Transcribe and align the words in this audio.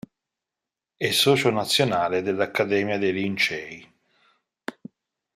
È 0.97 1.11
socio 1.11 1.51
nazionale 1.51 2.23
dell’Accademia 2.23 2.97
dei 2.97 3.13
Lincei. 3.13 3.93